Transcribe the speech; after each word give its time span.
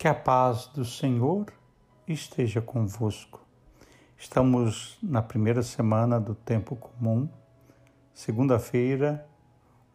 Que 0.00 0.08
a 0.08 0.14
paz 0.14 0.66
do 0.68 0.82
Senhor 0.82 1.44
esteja 2.08 2.62
convosco. 2.62 3.46
Estamos 4.16 4.98
na 5.02 5.20
primeira 5.20 5.62
semana 5.62 6.18
do 6.18 6.34
tempo 6.34 6.74
comum, 6.74 7.28
segunda-feira, 8.14 9.28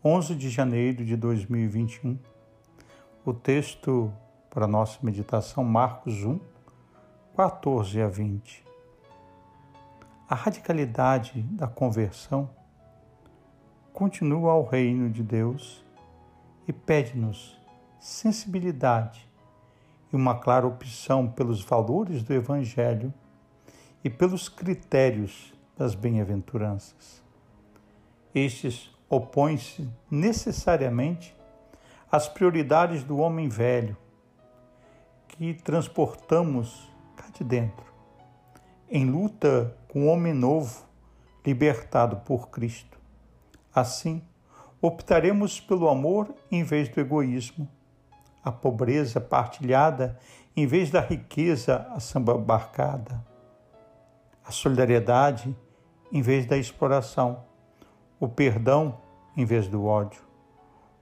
11 0.03 0.35
de 0.35 0.47
janeiro 0.47 1.03
de 1.03 1.17
2021. 1.17 2.19
O 3.25 3.33
texto 3.33 4.13
para 4.47 4.67
nossa 4.67 4.99
meditação, 5.01 5.63
Marcos 5.63 6.23
1, 6.23 6.39
14 7.35 7.99
a 7.99 8.07
20. 8.07 8.63
A 10.29 10.35
radicalidade 10.35 11.41
da 11.41 11.65
conversão 11.65 12.47
continua 13.91 14.51
ao 14.51 14.67
reino 14.67 15.09
de 15.09 15.23
Deus 15.23 15.83
e 16.67 16.71
pede-nos 16.71 17.59
sensibilidade 17.99 19.33
uma 20.15 20.35
clara 20.35 20.67
opção 20.67 21.27
pelos 21.27 21.61
valores 21.61 22.23
do 22.23 22.33
Evangelho 22.33 23.13
e 24.03 24.09
pelos 24.09 24.47
critérios 24.47 25.53
das 25.77 25.95
bem-aventuranças. 25.95 27.21
Estes 28.33 28.93
opõem-se 29.09 29.89
necessariamente 30.09 31.35
às 32.11 32.27
prioridades 32.27 33.03
do 33.03 33.17
homem 33.17 33.49
velho 33.49 33.97
que 35.27 35.53
transportamos 35.53 36.89
cá 37.15 37.27
de 37.33 37.43
dentro, 37.43 37.85
em 38.89 39.05
luta 39.05 39.75
com 39.89 40.05
o 40.05 40.07
homem 40.07 40.33
novo 40.33 40.85
libertado 41.45 42.17
por 42.17 42.49
Cristo. 42.49 42.97
Assim, 43.73 44.21
optaremos 44.81 45.59
pelo 45.59 45.89
amor 45.89 46.33
em 46.49 46.63
vez 46.63 46.87
do 46.89 46.99
egoísmo, 46.99 47.67
a 48.45 48.51
pobreza 48.51 49.19
partilhada 49.19 50.19
em 50.55 50.67
vez 50.67 50.91
da 50.91 51.01
riqueza 51.01 51.87
assambarcada, 51.95 53.25
a 54.45 54.51
solidariedade 54.51 55.57
em 56.11 56.21
vez 56.21 56.45
da 56.45 56.55
exploração, 56.55 57.43
o 58.19 58.29
perdão 58.29 59.01
em 59.35 59.43
vez 59.43 59.67
do 59.67 59.83
ódio, 59.83 60.21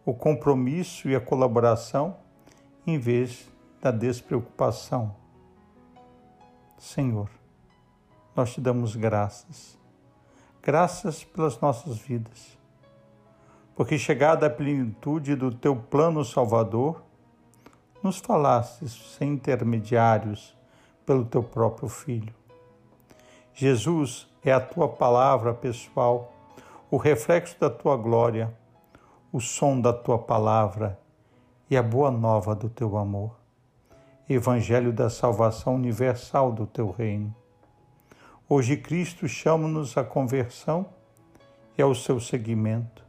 o 0.05 0.13
compromisso 0.13 1.09
e 1.09 1.15
a 1.15 1.19
colaboração 1.19 2.15
em 2.87 2.97
vez 2.97 3.51
da 3.81 3.91
despreocupação. 3.91 5.13
Senhor, 6.77 7.29
nós 8.33 8.53
te 8.53 8.61
damos 8.61 8.95
graças, 8.95 9.77
graças 10.61 11.25
pelas 11.25 11.59
nossas 11.59 11.97
vidas. 11.97 12.57
Porque 13.75 13.97
chegada 13.97 14.47
a 14.47 14.49
plenitude 14.49 15.35
do 15.35 15.51
teu 15.51 15.75
plano 15.75 16.23
salvador, 16.23 17.03
nos 18.03 18.17
falastes 18.17 19.15
sem 19.17 19.33
intermediários 19.33 20.55
pelo 21.05 21.23
teu 21.23 21.41
próprio 21.41 21.87
Filho. 21.87 22.33
Jesus 23.53 24.27
é 24.43 24.51
a 24.51 24.59
tua 24.59 24.89
palavra 24.89 25.53
pessoal, 25.53 26.33
o 26.91 26.97
reflexo 26.97 27.57
da 27.59 27.69
tua 27.69 27.95
glória, 27.95 28.53
o 29.31 29.39
som 29.39 29.79
da 29.79 29.93
tua 29.93 30.19
palavra 30.19 30.99
e 31.69 31.77
a 31.77 31.81
boa 31.81 32.11
nova 32.11 32.53
do 32.53 32.69
teu 32.69 32.97
amor. 32.97 33.35
Evangelho 34.29 34.91
da 34.91 35.09
salvação 35.09 35.75
universal 35.75 36.51
do 36.51 36.67
teu 36.67 36.91
reino. 36.91 37.33
Hoje 38.49 38.75
Cristo 38.75 39.27
chama-nos 39.27 39.97
à 39.97 40.03
conversão 40.03 40.85
e 41.77 41.81
ao 41.81 41.95
seu 41.95 42.19
seguimento 42.19 43.03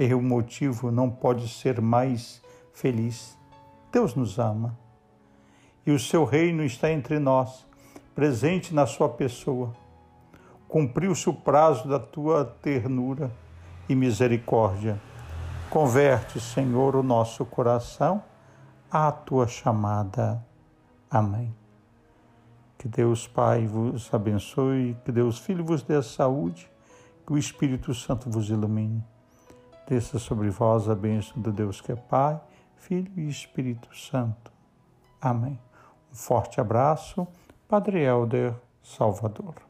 e 0.00 0.14
o 0.14 0.22
motivo 0.22 0.90
não 0.90 1.10
pode 1.10 1.46
ser 1.46 1.78
mais 1.78 2.40
feliz. 2.72 3.36
Deus 3.92 4.14
nos 4.14 4.38
ama 4.38 4.78
e 5.86 5.90
o 5.90 5.98
seu 5.98 6.24
reino 6.24 6.62
está 6.62 6.90
entre 6.90 7.18
nós, 7.18 7.66
presente 8.14 8.74
na 8.74 8.86
sua 8.86 9.08
pessoa. 9.08 9.74
Cumpriu-se 10.68 11.28
o 11.28 11.34
prazo 11.34 11.88
da 11.88 11.98
tua 11.98 12.44
ternura 12.44 13.30
e 13.88 13.94
misericórdia. 13.94 15.00
Converte, 15.68 16.40
Senhor, 16.40 16.94
o 16.94 17.02
nosso 17.02 17.44
coração 17.44 18.22
à 18.90 19.10
tua 19.10 19.48
chamada. 19.48 20.44
Amém. 21.10 21.54
Que 22.78 22.88
Deus 22.88 23.26
Pai 23.26 23.66
vos 23.66 24.12
abençoe, 24.14 24.96
que 25.04 25.12
Deus 25.12 25.38
Filho 25.38 25.64
vos 25.64 25.82
dê 25.82 25.96
a 25.96 26.02
saúde, 26.02 26.70
que 27.26 27.32
o 27.32 27.38
Espírito 27.38 27.92
Santo 27.94 28.30
vos 28.30 28.48
ilumine. 28.48 29.04
Desça 29.88 30.18
sobre 30.18 30.50
vós 30.50 30.88
a 30.88 30.94
bênção 30.94 31.42
do 31.42 31.50
Deus 31.50 31.80
que 31.80 31.92
é 31.92 31.96
Pai, 31.96 32.40
Filho 32.80 33.12
e 33.16 33.28
Espírito 33.28 33.94
Santo. 33.94 34.50
Amém. 35.20 35.58
Um 36.10 36.14
forte 36.14 36.60
abraço, 36.60 37.28
Padre 37.68 38.00
Helder 38.02 38.54
Salvador. 38.82 39.69